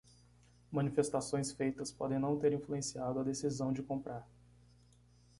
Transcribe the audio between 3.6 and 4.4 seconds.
de comprar.